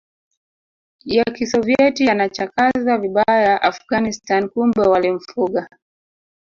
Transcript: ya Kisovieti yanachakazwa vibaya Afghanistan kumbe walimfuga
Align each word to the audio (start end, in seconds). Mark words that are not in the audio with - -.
ya 1.05 1.23
Kisovieti 1.23 2.05
yanachakazwa 2.05 2.97
vibaya 2.97 3.61
Afghanistan 3.61 4.49
kumbe 4.49 4.81
walimfuga 4.81 5.69